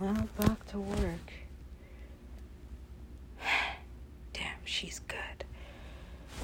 [0.00, 1.32] Well, back to work.
[4.32, 5.44] Damn, she's good.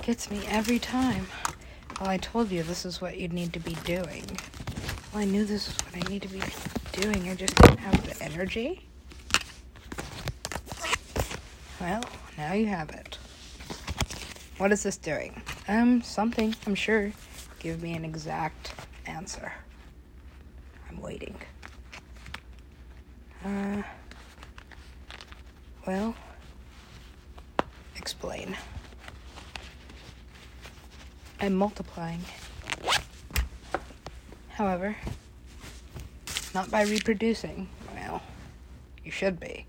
[0.02, 1.28] Gets me every time.
[2.00, 4.24] Well, I told you this is what you'd need to be doing.
[5.12, 6.42] Well, I knew this is what I need to be
[7.00, 7.28] doing.
[7.28, 8.88] I just didn't have the energy.
[11.80, 12.02] Well,
[12.36, 13.18] now you have it.
[14.58, 15.42] What is this doing?
[15.68, 17.12] Um, something, I'm sure.
[17.60, 18.74] Give me an exact
[19.06, 19.52] answer.
[20.90, 21.36] I'm waiting.
[23.44, 23.82] Uh,
[25.86, 26.14] well,
[27.96, 28.56] explain.
[31.40, 32.20] I'm multiplying.
[34.48, 34.96] However,
[36.54, 37.68] not by reproducing.
[37.94, 38.22] Well,
[39.04, 39.66] you should be.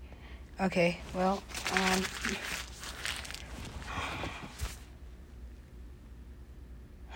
[0.60, 2.02] Okay, well, um.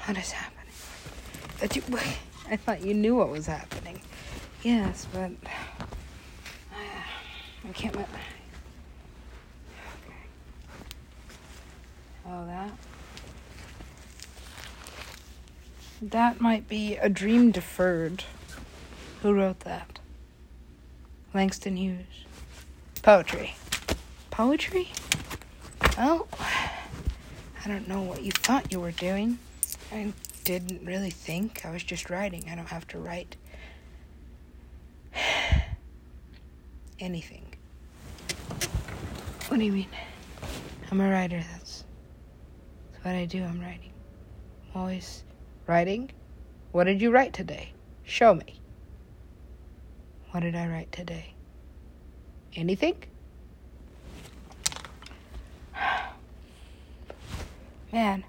[0.04, 0.74] What is happening?
[2.50, 4.00] I thought you knew what was happening.
[4.62, 5.30] Yes, but.
[7.70, 7.94] I can't.
[7.94, 8.06] Okay.
[12.26, 12.72] Oh, that.
[16.02, 18.24] That might be a dream deferred.
[19.22, 20.00] Who wrote that?
[21.32, 22.24] Langston Hughes.
[23.02, 23.54] Poetry.
[24.32, 24.88] Poetry?
[25.96, 29.38] Well, I don't know what you thought you were doing.
[29.92, 30.12] I
[30.42, 31.64] didn't really think.
[31.64, 32.46] I was just writing.
[32.50, 33.36] I don't have to write
[36.98, 37.49] anything.
[39.50, 39.88] What do you mean?
[40.92, 41.42] I'm a writer.
[41.50, 41.82] That's,
[42.92, 43.42] that's what I do.
[43.42, 43.90] I'm writing.
[44.72, 45.24] I'm always
[45.66, 46.08] writing.
[46.70, 47.72] What did you write today?
[48.04, 48.60] Show me.
[50.30, 51.34] What did I write today?
[52.54, 53.02] Anything?
[57.92, 58.22] Man,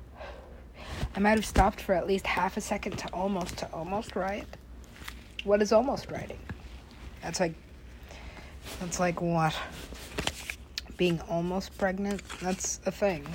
[1.16, 4.48] I might have stopped for at least half a second to almost to almost write.
[5.44, 6.40] What is almost writing?
[7.22, 7.54] That's like
[8.80, 9.56] that's like what?
[11.02, 12.22] Being almost pregnant?
[12.42, 13.26] That's a thing.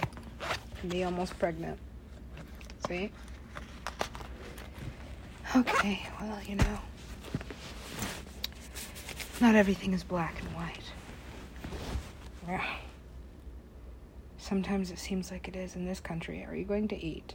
[0.86, 1.80] Be almost pregnant.
[2.86, 3.10] See?
[5.56, 6.78] Okay, well, you know.
[9.40, 10.92] Not everything is black and white.
[12.46, 12.64] Yeah.
[14.38, 16.46] Sometimes it seems like it is in this country.
[16.48, 17.34] Are you going to eat?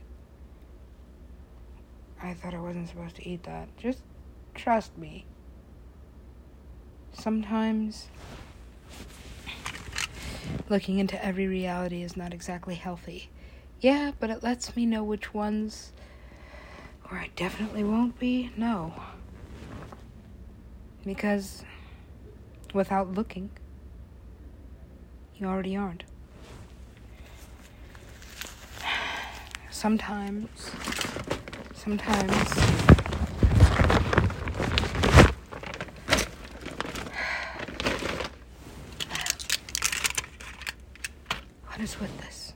[2.24, 3.68] I thought I wasn't supposed to eat that.
[3.76, 4.00] Just
[4.56, 5.26] trust me.
[7.12, 8.08] Sometimes
[10.72, 13.30] looking into every reality is not exactly healthy.
[13.82, 15.92] Yeah, but it lets me know which ones
[17.08, 18.52] where I definitely won't be.
[18.56, 18.94] No.
[21.06, 21.66] Because
[22.74, 23.50] without looking,
[25.36, 26.06] you already aren't.
[29.70, 30.72] Sometimes,
[31.74, 33.01] sometimes
[41.82, 42.54] What is with this?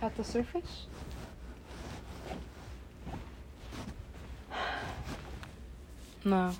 [0.00, 0.86] At the surface?
[6.24, 6.52] No.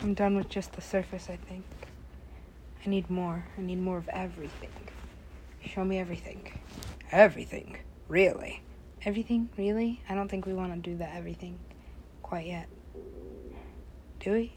[0.00, 1.64] I'm done with just the surface, I think.
[2.86, 3.44] I need more.
[3.58, 4.70] I need more of everything.
[5.66, 6.52] Show me everything.
[7.10, 7.78] Everything?
[8.06, 8.62] Really?
[9.04, 9.48] Everything?
[9.58, 10.00] Really?
[10.08, 11.58] I don't think we want to do that everything
[12.22, 12.68] quite yet.
[14.20, 14.52] Do we?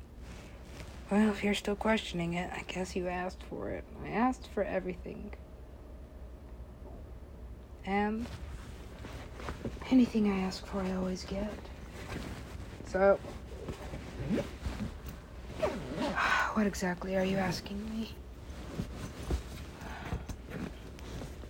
[1.10, 3.86] Well, if you're still questioning it, I guess you asked for it.
[4.04, 5.32] I asked for everything.
[7.86, 8.26] And
[9.90, 11.54] anything I ask for, I always get.
[12.92, 13.18] So,
[16.54, 18.14] what exactly are you asking me?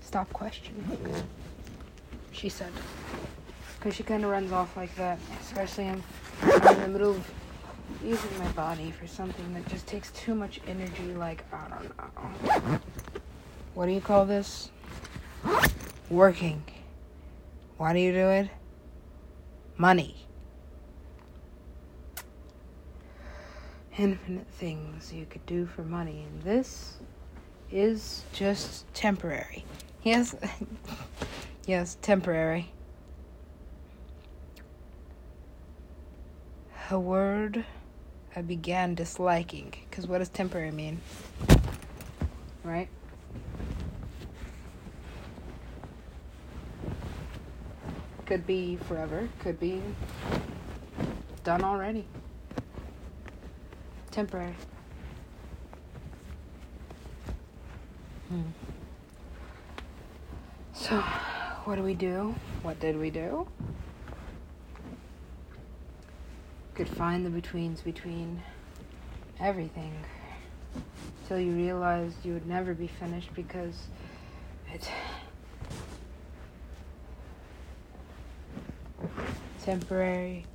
[0.01, 1.25] Stop questioning.
[2.31, 2.71] She said.
[3.79, 6.03] Because she kind of runs off like that, especially in,
[6.43, 7.31] in the middle of
[8.03, 12.79] using my body for something that just takes too much energy, like, I don't know.
[13.73, 14.69] What do you call this?
[16.09, 16.63] Working.
[17.77, 18.49] Why do you do it?
[19.77, 20.25] Money.
[23.97, 26.97] Infinite things you could do for money, and this
[27.71, 29.65] is just temporary.
[30.03, 30.35] Yes,
[31.65, 32.71] yes, temporary.
[36.89, 37.65] A word
[38.35, 39.73] I began disliking.
[39.89, 41.01] Because what does temporary mean?
[42.63, 42.89] Right?
[48.25, 49.81] Could be forever, could be
[51.43, 52.05] done already.
[54.11, 54.53] Temporary.
[58.27, 58.41] Hmm.
[60.73, 60.99] So,
[61.63, 62.35] what do we do?
[62.63, 63.47] What did we do?
[66.77, 68.39] Could find the betweens between
[69.39, 69.91] everything
[71.27, 73.87] till you realized you would never be finished because
[74.71, 74.87] it's
[79.63, 80.45] temporary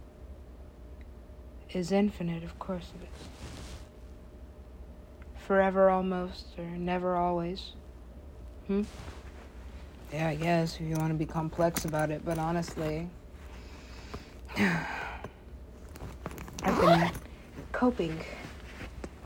[1.70, 3.28] is infinite, of course it is.
[5.44, 7.72] Forever almost, or never always.
[8.68, 8.82] Hmm?
[10.12, 13.08] Yeah, I guess, if you want to be complex about it, but honestly,
[17.82, 18.16] coping.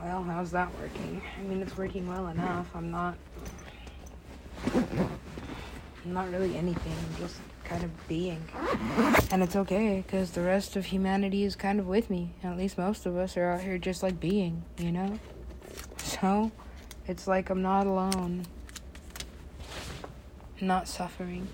[0.01, 1.21] Well, how's that working?
[1.37, 2.67] I mean, it's working well enough.
[2.73, 3.15] I'm not.
[4.73, 6.91] I'm not really anything.
[6.91, 8.43] I'm just kind of being.
[9.29, 12.33] And it's okay, because the rest of humanity is kind of with me.
[12.43, 15.19] At least most of us are out here just like being, you know?
[15.97, 16.51] So,
[17.05, 18.47] it's like I'm not alone.
[20.59, 21.47] not suffering.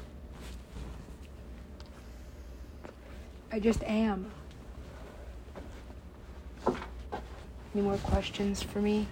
[3.52, 4.32] I just am.
[7.74, 9.08] Any more questions for me?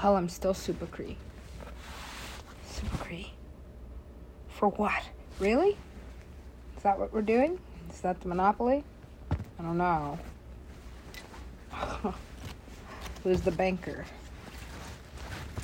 [0.00, 1.16] Well, I'm still Supacree.
[2.68, 3.32] Super Cree.
[4.50, 5.02] For what?
[5.40, 5.76] Really?
[6.76, 7.58] Is that what we're doing?
[7.90, 8.84] Is that the monopoly?
[9.32, 10.18] I don't know.
[13.24, 14.04] Who's the banker?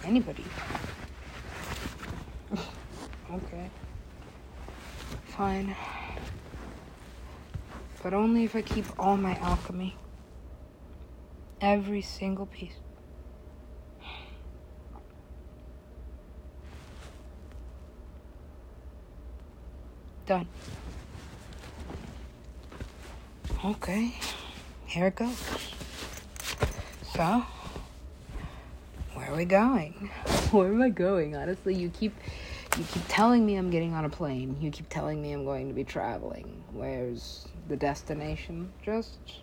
[0.05, 0.45] Anybody.
[3.33, 3.71] okay.
[5.29, 5.77] Fine.
[8.03, 9.95] But only if I keep all my alchemy.
[11.63, 12.75] Every single piece.
[20.27, 20.49] Done.
[23.65, 24.13] Okay.
[24.87, 25.41] Here it goes.
[27.15, 27.45] So,
[29.15, 30.11] where are we going?
[30.51, 31.37] Where am I going?
[31.37, 32.13] Honestly, you keep
[32.77, 34.57] you keep telling me I'm getting on a plane.
[34.61, 36.65] You keep telling me I'm going to be traveling.
[36.73, 38.73] Where's the destination?
[38.85, 39.42] Just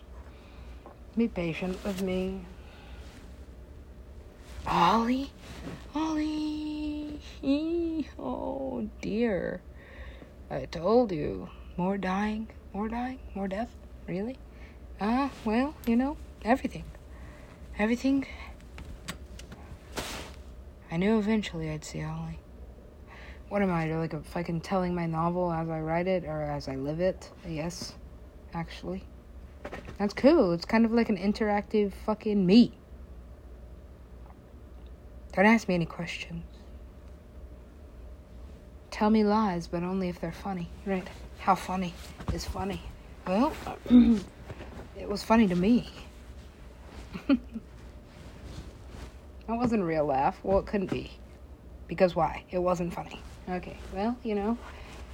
[1.16, 2.40] be patient with me.
[4.66, 5.30] Ollie?
[5.94, 7.20] Ollie!
[8.18, 9.60] Oh dear.
[10.50, 11.48] I told you.
[11.76, 13.70] More dying, more dying, more death.
[14.06, 14.36] Really?
[15.00, 16.84] Ah, uh, well, you know, everything.
[17.78, 18.26] Everything.
[20.90, 22.38] I knew eventually I'd see Ollie.
[23.48, 26.68] What am I, like a fucking telling my novel as I write it or as
[26.68, 27.30] I live it?
[27.48, 27.94] Yes,
[28.54, 29.02] actually.
[29.98, 30.52] That's cool.
[30.52, 32.78] It's kind of like an interactive fucking me.
[35.34, 36.44] Don't ask me any questions.
[38.90, 40.68] Tell me lies, but only if they're funny.
[40.84, 41.06] Right?
[41.38, 41.94] How funny
[42.32, 42.82] is funny?
[43.26, 43.52] Well,
[43.90, 45.88] it was funny to me.
[47.28, 47.38] that
[49.48, 50.38] wasn't a real laugh.
[50.42, 51.10] Well, it couldn't be.
[51.86, 52.44] Because why?
[52.50, 53.20] It wasn't funny.
[53.48, 54.56] Okay, well, you know,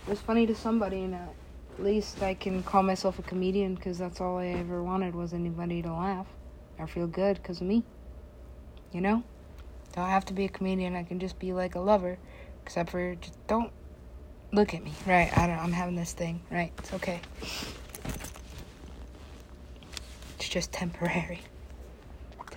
[0.06, 1.34] it was funny to somebody, and at
[1.82, 5.82] least I can call myself a comedian because that's all I ever wanted was anybody
[5.82, 6.26] to laugh
[6.78, 7.82] or feel good because of me.
[8.92, 9.22] You know?
[9.92, 10.94] Don't have to be a comedian.
[10.94, 12.18] I can just be like a lover,
[12.62, 13.72] except for just don't
[14.52, 14.92] look at me.
[15.06, 15.30] Right?
[15.36, 15.58] I don't.
[15.58, 16.40] I'm having this thing.
[16.50, 16.72] Right?
[16.78, 17.20] It's okay.
[20.36, 21.40] It's just temporary.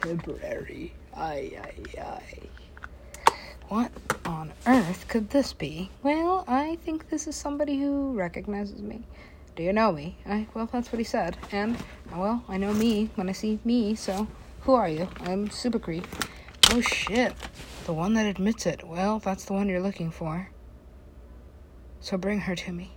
[0.02, 0.94] Temporary.
[1.16, 3.34] Aye, aye, aye.
[3.70, 3.92] What
[4.30, 5.90] on earth could this be?
[6.04, 9.02] Well, I think this is somebody who recognizes me.
[9.56, 10.18] Do you know me?
[10.26, 11.36] I, well, that's what he said.
[11.52, 11.76] And,
[12.16, 14.28] well, I know me when I see me, so
[14.62, 15.10] who are you?
[15.22, 16.04] I'm Supacree.
[16.72, 17.34] Oh shit.
[17.86, 18.88] The one that admits it.
[18.88, 20.52] Well, that's the one you're looking for.
[22.00, 22.92] So bring her to me.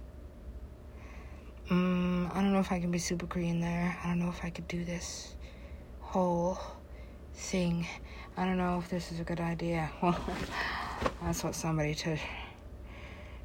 [1.71, 3.99] Mm, I don't know if I can be super green there.
[4.05, 5.35] I don't know if I could do this
[6.01, 6.59] whole
[7.35, 7.87] thing.
[8.37, 9.91] I don't know if this is a good idea.
[10.03, 10.21] Well,
[11.23, 12.17] that's what somebody to,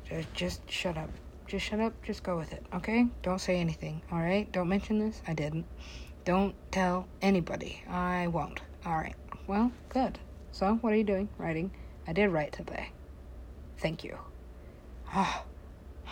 [0.10, 1.10] to just shut up.
[1.48, 1.94] Just shut up.
[2.04, 2.66] Just go with it.
[2.74, 3.08] Okay?
[3.22, 4.02] Don't say anything.
[4.12, 4.52] All right?
[4.52, 5.22] Don't mention this.
[5.28, 5.66] I didn't.
[6.26, 7.84] Don't tell anybody.
[7.90, 8.62] I won't.
[8.86, 9.16] All right.
[9.48, 10.20] Well, good.
[10.52, 11.30] So, what are you doing?
[11.38, 11.72] Writing.
[12.08, 12.90] I did write today.
[13.78, 14.18] Thank you.
[15.16, 15.44] Oh,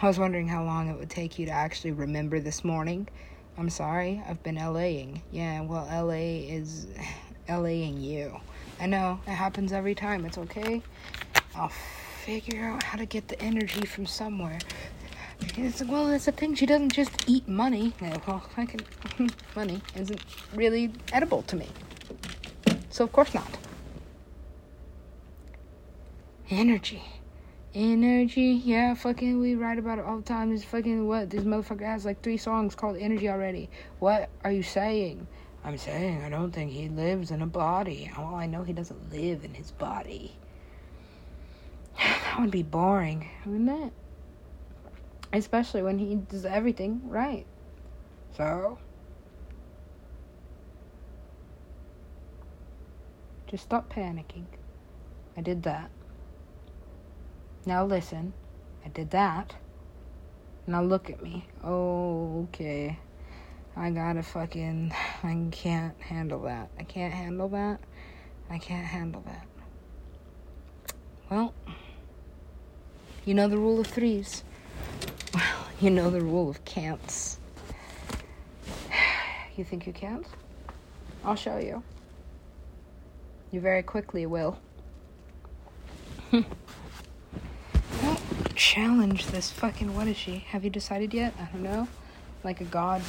[0.02, 3.08] I was wondering how long it would take you to actually remember this morning.
[3.58, 5.22] I'm sorry, I've been LAing.
[5.32, 6.88] Yeah, well, LA is
[7.50, 8.40] LAing you.
[8.80, 10.26] I know, it happens every time.
[10.26, 10.82] It's okay.
[11.58, 14.60] I'll figure out how to get the energy from somewhere.
[15.58, 16.56] It's, well, it's a thing.
[16.56, 17.94] She doesn't just eat money.
[18.02, 18.82] Well, I can.
[19.56, 20.22] money isn't
[20.54, 21.68] really edible to me.
[22.90, 23.58] So, of course not.
[26.50, 27.04] Energy.
[27.74, 30.52] Energy, yeah, fucking, we write about it all the time.
[30.52, 31.30] This fucking what?
[31.30, 33.70] This motherfucker has like three songs called Energy already.
[34.00, 35.28] What are you saying?
[35.64, 38.10] I'm saying I don't think he lives in a body.
[38.18, 40.38] Well, I know he doesn't live in his body.
[42.36, 43.94] That would be boring, wouldn't it?
[45.32, 47.46] Especially when he does everything right.
[48.36, 48.78] So?
[53.48, 54.48] Just stop panicking.
[55.38, 55.90] I did that.
[57.66, 58.34] Now listen.
[58.84, 59.56] I did that.
[60.68, 61.48] Now look at me.
[61.64, 63.00] Oh, okay.
[63.78, 64.94] I gotta fucking.
[65.24, 66.68] I can't handle that.
[66.78, 67.80] I can't handle that.
[68.50, 69.48] I can't handle that.
[71.30, 71.54] Well,
[73.26, 74.44] you know the rule of threes.
[75.34, 75.44] Well,
[75.80, 77.40] you know the rule of can'ts.
[79.56, 80.26] You think you can't?
[81.24, 81.82] I'll show you.
[83.52, 84.60] You very quickly will.
[88.56, 89.96] challenge this fucking.
[89.96, 90.40] What is she?
[90.50, 91.34] Have you decided yet?
[91.40, 91.88] I don't know.
[92.44, 93.02] Like a god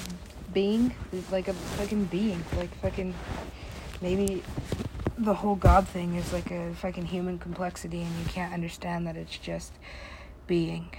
[0.53, 0.95] being?
[1.31, 2.45] Like a fucking being.
[2.57, 3.15] Like fucking.
[4.01, 4.43] Maybe
[5.19, 9.17] the whole god thing is like a fucking human complexity and you can't understand that
[9.17, 9.73] it's just
[10.47, 10.91] being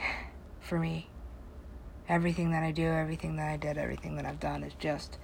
[0.59, 1.09] for me.
[2.09, 5.17] Everything that I do, everything that I did, everything that I've done is just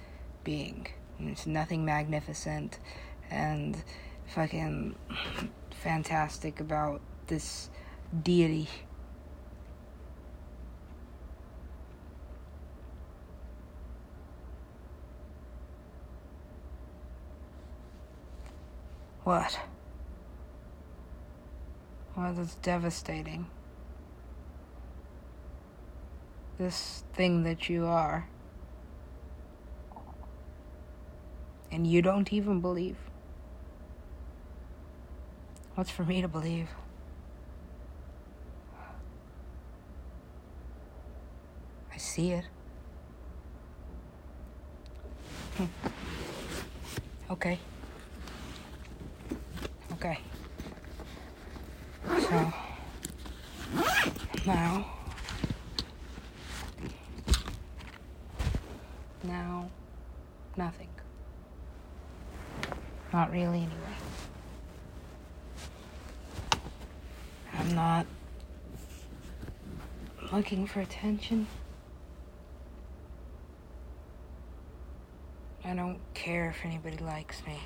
[0.44, 0.86] being.
[1.18, 2.78] And it's nothing magnificent
[3.30, 3.82] and
[4.26, 4.94] fucking
[5.70, 7.70] fantastic about this
[8.22, 8.68] deity.
[19.24, 19.58] What?
[22.14, 23.46] Well, that's devastating.
[26.58, 28.28] This thing that you are.
[31.72, 32.96] And you don't even believe.
[35.74, 36.68] What's for me to believe?
[41.92, 42.44] I see it.
[45.56, 45.64] Hmm.
[47.30, 47.52] Okay.
[47.52, 47.73] Okay.
[52.34, 52.52] So
[54.44, 54.84] now
[59.22, 59.70] now
[60.56, 60.88] nothing.
[63.12, 63.70] Not really anyway.
[67.56, 68.04] I'm not
[70.32, 71.46] looking for attention.
[75.64, 77.60] I don't care if anybody likes me.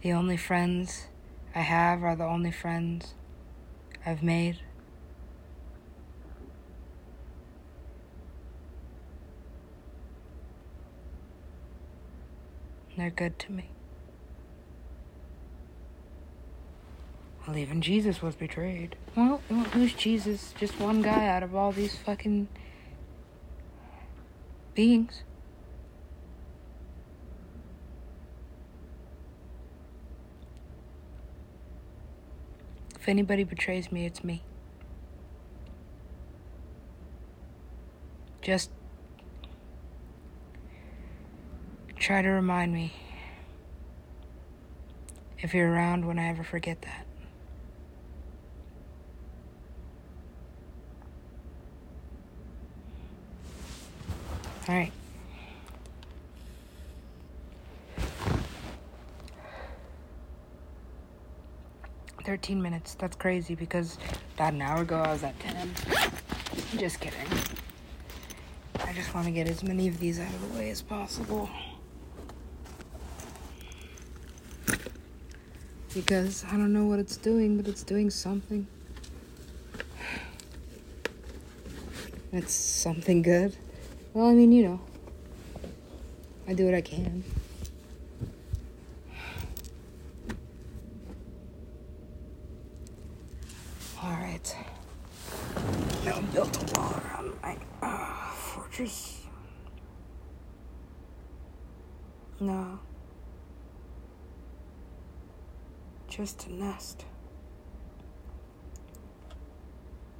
[0.00, 1.08] The only friends
[1.54, 3.14] I have are the only friends
[4.06, 4.58] I've made.
[12.96, 13.70] They're good to me.
[17.46, 18.96] Well, even Jesus was betrayed.
[19.16, 19.40] Well,
[19.72, 20.52] who's Jesus?
[20.58, 22.48] Just one guy out of all these fucking
[24.74, 25.22] beings.
[33.08, 34.42] If anybody betrays me, it's me.
[38.42, 38.68] Just
[41.96, 42.92] try to remind me
[45.38, 47.06] if you're around when I ever forget that.
[54.68, 54.92] All right.
[62.28, 62.94] 13 minutes.
[62.94, 63.96] That's crazy because
[64.34, 65.72] about an hour ago I was at 10.
[66.76, 67.26] Just kidding.
[68.84, 71.48] I just want to get as many of these out of the way as possible.
[75.94, 78.66] Because I don't know what it's doing, but it's doing something.
[82.30, 83.56] It's something good.
[84.12, 84.80] Well, I mean, you know,
[86.46, 87.24] I do what I can.
[96.04, 96.22] No.
[96.32, 97.56] Built a wall around my
[98.34, 99.22] fortress.
[102.40, 102.78] No,
[106.08, 107.04] just a nest.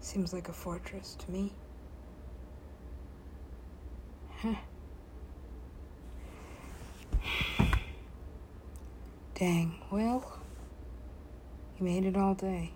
[0.00, 1.52] Seems like a fortress to me.
[4.38, 4.54] Huh.
[9.34, 10.40] Dang, well,
[11.78, 12.72] you made it all day.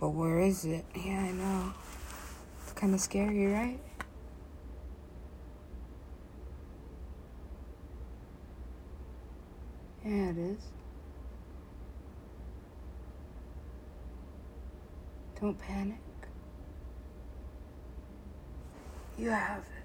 [0.00, 0.86] But where is it?
[0.96, 1.74] Yeah, I know.
[2.62, 3.78] It's kind of scary, right?
[10.02, 10.62] Yeah, it is.
[15.38, 15.98] Don't panic.
[19.18, 19.79] You have it.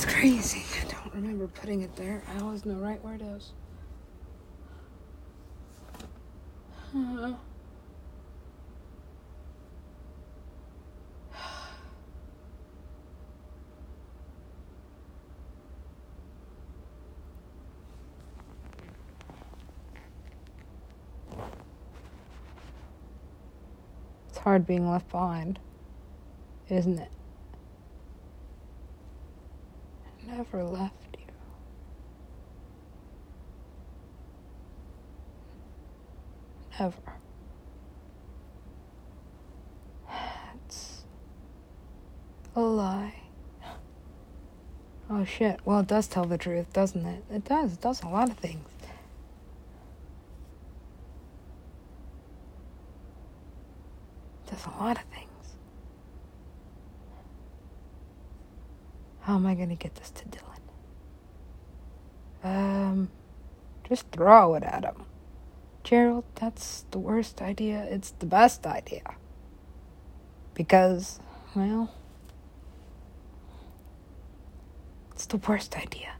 [0.00, 0.62] That's crazy.
[0.80, 2.22] I don't remember putting it there.
[2.34, 3.52] I always know right where it is.
[24.30, 25.58] It's hard being left behind,
[26.70, 27.10] isn't it?
[30.62, 31.24] Left you.
[36.78, 36.96] Never.
[40.66, 41.02] It's
[42.54, 43.14] a lie.
[45.08, 45.60] Oh shit.
[45.64, 47.24] Well, it does tell the truth, doesn't it?
[47.30, 47.74] It does.
[47.74, 48.68] It does a lot of things.
[54.46, 55.26] It does a lot of things.
[59.22, 60.49] How am I going to get this to Dylan?
[62.42, 63.10] Um,
[63.88, 65.04] just throw it at him.
[65.82, 67.86] Gerald, that's the worst idea.
[67.90, 69.02] It's the best idea.
[70.54, 71.20] Because,
[71.54, 71.92] well,
[75.12, 76.12] it's the worst idea.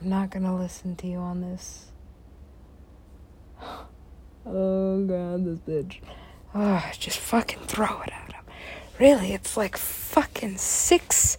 [0.00, 1.86] I'm not to listen to you on this.
[4.46, 5.98] Oh, God, this bitch.
[6.54, 8.44] Oh, just fucking throw it at him.
[8.98, 11.36] Really, it's like fucking six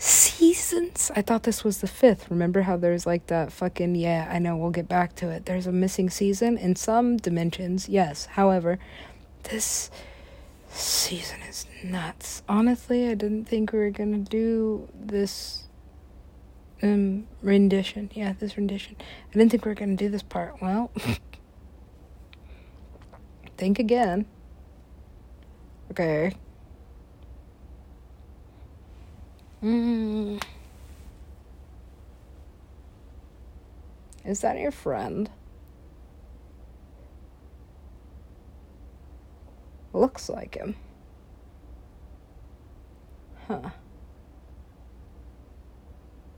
[0.00, 1.10] seasons.
[1.14, 2.30] I thought this was the fifth.
[2.30, 5.44] Remember how there's like that fucking, yeah, I know, we'll get back to it.
[5.44, 8.26] There's a missing season in some dimensions, yes.
[8.26, 8.78] However,
[9.44, 9.90] this
[10.70, 12.42] season is nuts.
[12.48, 15.64] Honestly, I didn't think we were gonna do this
[16.82, 18.10] um rendition.
[18.14, 18.96] Yeah, this rendition.
[18.98, 20.62] I didn't think we were gonna do this part.
[20.62, 20.90] Well,
[23.58, 24.24] think again.
[25.90, 26.32] Okay.
[29.62, 30.42] Mm.
[34.24, 35.30] Is that your friend?
[39.92, 40.76] Looks like him.
[43.48, 43.70] Huh.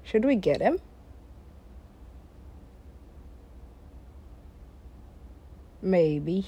[0.03, 0.79] Should we get him?
[5.81, 6.47] Maybe.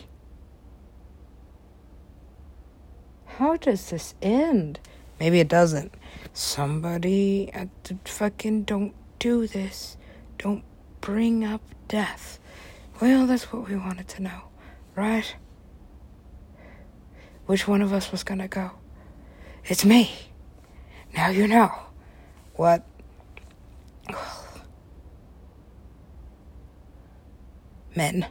[3.27, 4.81] How does this end?
[5.21, 5.95] Maybe it doesn't.
[6.33, 9.97] Somebody at the fucking don't do this.
[10.39, 10.65] Don't
[11.01, 12.39] bring up death.
[13.01, 14.43] Well, that's what we wanted to know,
[14.97, 15.37] right?
[17.47, 18.71] Which one of us was gonna go?
[19.67, 20.11] It's me.
[21.15, 21.73] Now you know.
[22.55, 22.85] What?
[27.97, 28.27] Men.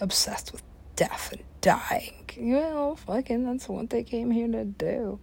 [0.00, 0.62] Obsessed with
[0.96, 2.28] death and dying.
[2.38, 5.20] Well, fucking, that's what they came here to do.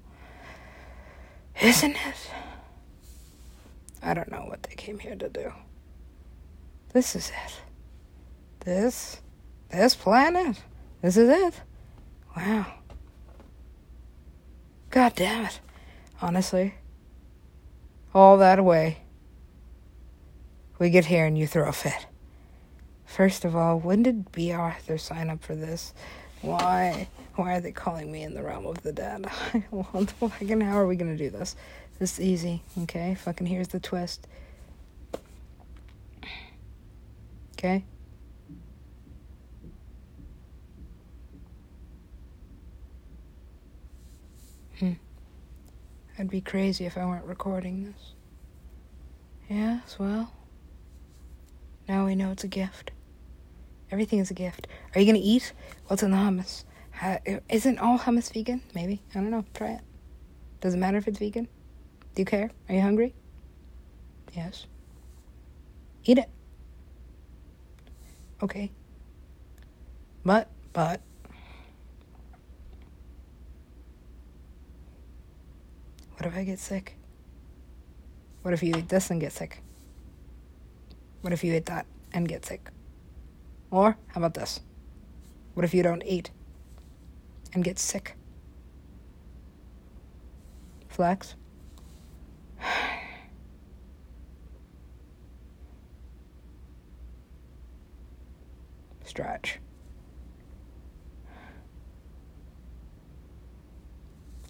[1.62, 2.32] Isn't it?
[4.02, 5.54] I don't know what they came here to do.
[6.92, 7.62] This is it.
[8.66, 9.22] This,
[9.72, 10.62] this planet.
[11.02, 11.62] This is it.
[12.36, 12.66] Wow.
[14.90, 15.60] God damn it.
[16.22, 16.76] Honestly,
[18.14, 19.00] all that away.
[20.80, 22.08] We get here and you throw a fit.
[23.06, 25.94] First of all, when did Bea Arthur sign up for this?
[26.42, 27.08] Why?
[27.36, 29.26] Why are they calling me in the realm of the dead?
[30.20, 31.56] fucking how are we gonna do this?
[31.98, 33.16] This is easy, okay?
[33.16, 34.28] Fucking here's the twist.
[37.58, 37.84] Okay?
[44.80, 44.94] Hmm.
[46.20, 48.14] I'd be crazy if I weren't recording this.
[49.50, 50.32] Yes, well.
[51.88, 52.92] Now we know it's a gift.
[53.92, 54.68] Everything is a gift.
[54.94, 55.54] Are you gonna eat?
[55.88, 56.64] What's in the hummus?
[57.50, 58.62] Isn't all hummus vegan?
[58.74, 59.02] Maybe.
[59.12, 59.46] I don't know.
[59.54, 59.82] Try it.
[60.62, 61.48] Does it matter if it's vegan?
[62.16, 62.52] Do you care?
[62.70, 63.14] Are you hungry?
[64.34, 64.68] Yes.
[66.06, 66.30] Eat it.
[68.42, 68.72] Okay.
[70.24, 71.02] But, but.
[76.18, 76.96] What if I get sick?
[78.44, 79.62] What if you eat this and get sick?
[81.22, 82.70] What if you eat that and get sick?
[83.72, 84.62] Or, how about this?
[85.54, 86.32] What if you don't eat
[87.54, 88.16] and get sick?
[90.88, 91.36] Flex?
[99.04, 99.60] Stretch.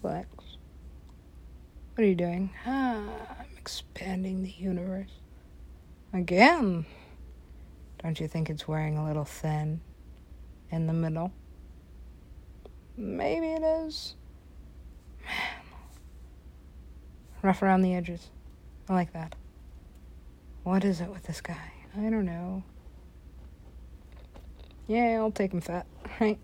[0.00, 0.28] Flex.
[1.94, 2.50] What are you doing?
[2.66, 2.98] Ah,
[3.38, 5.20] I'm expanding the universe.
[6.12, 6.84] Again.
[8.02, 9.80] Don't you think it's wearing a little thin
[10.70, 11.32] in the middle?
[12.96, 14.14] Maybe it is.
[15.24, 15.64] Man.
[17.42, 18.30] Rough around the edges.
[18.88, 19.34] I like that.
[20.62, 21.72] What is it with this guy?
[21.96, 22.62] I don't know.
[24.86, 25.86] Yeah, I'll take him fat.
[26.20, 26.38] Right?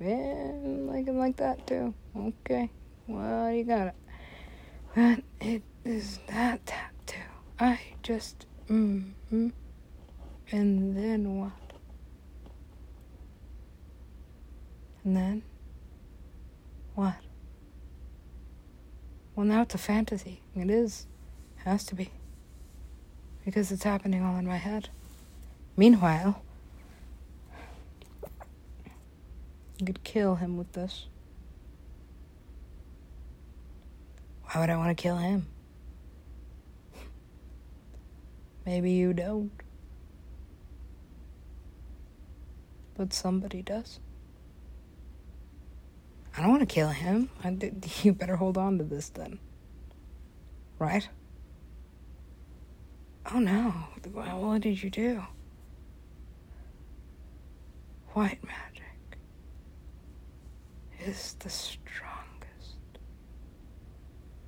[0.00, 0.52] Yeah,
[0.86, 1.94] like him like that too.
[2.16, 2.70] Okay.
[3.06, 3.94] Well, you got it.
[4.94, 7.18] But it is that tattoo.
[7.60, 9.52] I just, mm, mm.
[10.50, 11.52] And then what?
[15.04, 15.42] And then?
[16.94, 17.14] What?
[19.34, 20.42] Well, now it's a fantasy.
[20.54, 21.06] It is.
[21.64, 22.10] Has to be.
[23.44, 24.90] Because it's happening all in my head.
[25.76, 26.40] Meanwhile,
[29.78, 31.06] you could kill him with this.
[34.44, 35.46] Why would I want to kill him?
[38.64, 39.50] Maybe you don't.
[42.96, 43.98] But somebody does.
[46.36, 47.30] I don't want to kill him.
[48.02, 49.38] You better hold on to this then.
[50.78, 51.08] Right?
[53.32, 53.72] Oh no.
[54.12, 55.22] What did you do?
[58.12, 59.18] White magic
[61.04, 62.98] is the strongest.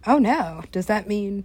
[0.07, 0.63] Oh no.
[0.73, 1.45] Does that mean.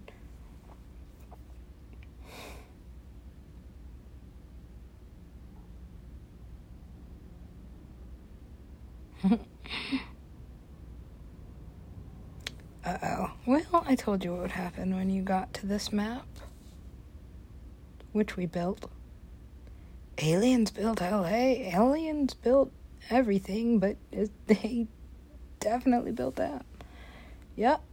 [12.84, 13.32] Uh oh.
[13.46, 16.26] Well, I told you what would happen when you got to this map,
[18.14, 18.90] which we built.
[20.18, 21.68] Aliens built LA.
[21.76, 22.72] Aliens built
[23.10, 24.88] everything, but it, they
[25.60, 26.66] definitely built that.
[27.58, 27.84] Yep.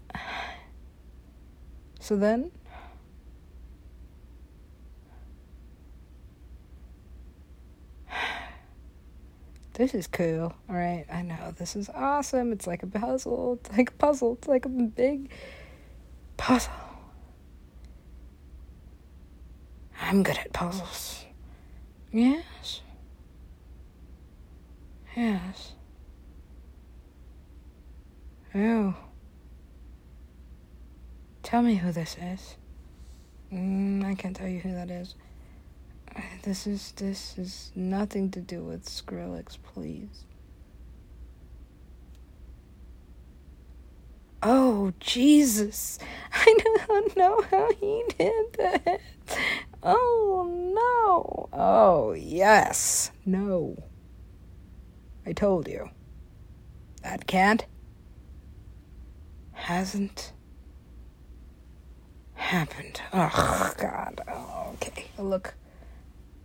[1.99, 2.53] So then.
[9.73, 10.55] This is cool.
[10.69, 11.55] All right, I know.
[11.57, 12.53] This is awesome.
[12.53, 13.61] It's like a puzzle.
[13.61, 14.35] It's like a puzzle.
[14.35, 15.31] It's like a big
[16.38, 16.72] puzzle.
[20.01, 21.27] I'm good at puzzles.
[22.11, 22.81] Yes.
[25.14, 25.72] Yes.
[28.55, 28.94] Oh.
[31.42, 32.57] Tell me who this is.
[33.53, 35.14] Mm, I can't tell you who that is.
[36.42, 40.24] This is this is nothing to do with Skrillex, please.
[44.42, 45.98] Oh Jesus!
[46.33, 49.01] I don't know how he did that.
[49.83, 51.48] Oh no!
[51.53, 53.11] Oh yes!
[53.27, 53.83] No.
[55.27, 55.90] I told you.
[57.03, 57.66] That can't.
[59.53, 60.33] Hasn't
[62.35, 63.03] happened.
[63.12, 64.20] Oh God.
[64.29, 65.07] Oh, okay.
[65.18, 65.55] Look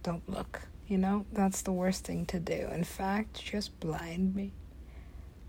[0.04, 0.62] don't look.
[0.88, 2.68] You know, that's the worst thing to do.
[2.74, 4.52] In fact, just blind me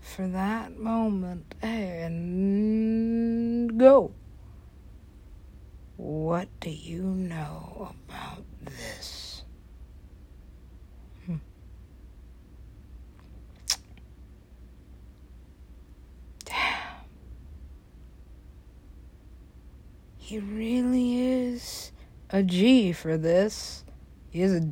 [0.05, 2.07] for that moment and
[3.77, 4.13] go.
[5.97, 9.43] What do you know about this?
[11.25, 11.37] Hmm.
[16.45, 16.55] Damn.
[20.17, 21.91] He really is
[22.29, 23.83] a G for this
[24.29, 24.69] He is a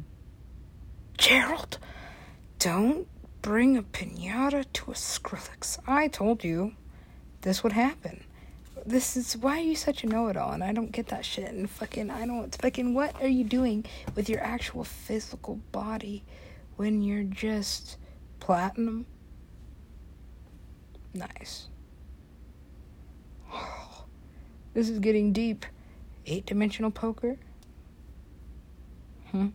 [1.17, 1.79] Gerald.
[2.59, 3.07] Don't
[3.43, 5.77] bring a pinata to a Skrillex.
[5.85, 6.73] I told you
[7.41, 8.23] this would happen.
[8.85, 11.49] This is why are you such a know-it-all, and I don't get that shit.
[11.51, 12.93] And fucking, I don't fucking.
[12.93, 16.23] What are you doing with your actual physical body
[16.77, 17.97] when you're just
[18.39, 19.05] platinum?
[21.13, 21.67] Nice.
[24.73, 25.67] This is getting deep.
[26.25, 27.37] Eight dimensional poker.
[29.29, 29.49] Hmm?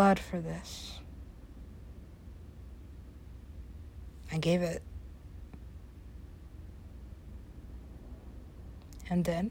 [0.00, 0.98] Blood for this.
[4.32, 4.82] I gave it.
[9.10, 9.50] And then?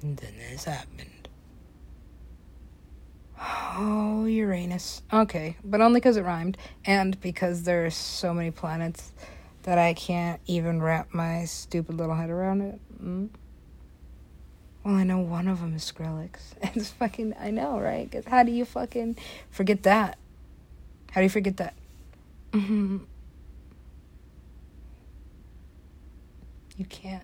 [0.00, 1.28] And then this happened.
[3.38, 5.02] Oh, Uranus.
[5.12, 9.12] Okay, but only because it rhymed, and because there are so many planets
[9.64, 12.80] that I can't even wrap my stupid little head around it.
[12.98, 13.28] Mm.
[14.84, 16.54] Well, I know one of them is Skrillex.
[16.74, 18.10] It's fucking, I know, right?
[18.10, 19.16] Because how do you fucking
[19.50, 20.18] forget that?
[21.12, 21.74] How do you forget that?
[22.52, 22.98] Mm-hmm.
[26.76, 27.22] You can't.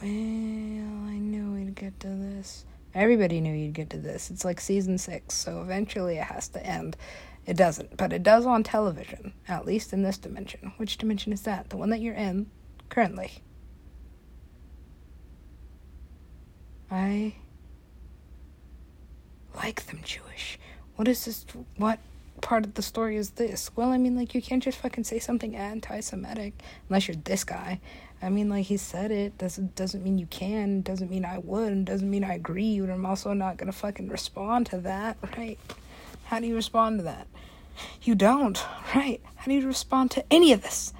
[0.00, 2.64] Well, I knew we'd get to this.
[2.94, 4.30] Everybody knew you'd get to this.
[4.30, 6.96] It's like season six, so eventually it has to end.
[7.46, 10.72] It doesn't, but it does on television, at least in this dimension.
[10.78, 11.70] Which dimension is that?
[11.70, 12.50] The one that you're in
[12.88, 13.42] currently.
[16.90, 17.34] I
[19.54, 20.58] like them Jewish.
[20.96, 21.44] What is this?
[21.76, 21.98] What?
[22.40, 23.70] part of the story is this.
[23.76, 26.54] Well, I mean, like, you can't just fucking say something anti Semitic
[26.88, 27.80] unless you're this guy.
[28.22, 29.36] I mean, like, he said it.
[29.38, 30.80] Doesn't, doesn't mean you can.
[30.80, 31.84] Doesn't mean I would.
[31.84, 32.80] Doesn't mean I agree.
[32.80, 35.58] But I'm also not gonna fucking respond to that, right?
[36.24, 37.26] How do you respond to that?
[38.02, 39.20] You don't, right?
[39.36, 40.92] How do you respond to any of this?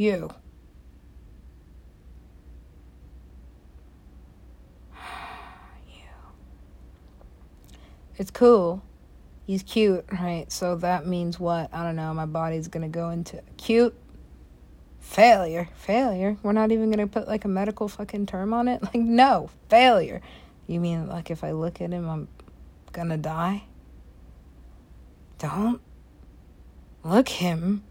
[0.00, 0.30] You.
[5.86, 6.00] You.
[8.16, 8.82] it's cool.
[9.46, 10.50] He's cute, right?
[10.50, 11.68] So that means what?
[11.74, 12.14] I don't know.
[12.14, 13.94] My body's going to go into cute
[15.00, 15.68] failure.
[15.74, 16.38] Failure.
[16.42, 18.80] We're not even going to put like a medical fucking term on it.
[18.94, 20.22] Like, no, failure.
[20.66, 22.28] You mean like if I look at him, I'm
[22.92, 23.64] going to die?
[25.36, 25.82] Don't
[27.04, 27.82] look him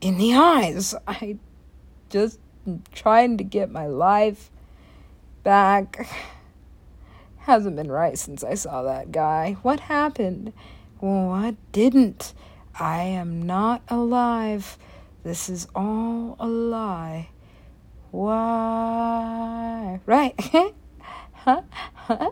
[0.00, 0.94] in the eyes.
[1.06, 1.38] I
[2.08, 2.38] just
[2.92, 4.50] trying to get my life
[5.42, 6.08] back
[7.38, 9.56] hasn't been right since I saw that guy.
[9.62, 10.52] What happened?
[10.98, 12.34] What didn't?
[12.78, 14.78] I am not alive.
[15.22, 17.28] This is all a lie.
[18.10, 20.00] Why?
[20.06, 20.34] Right.
[21.32, 21.62] huh?
[21.94, 22.30] Huh?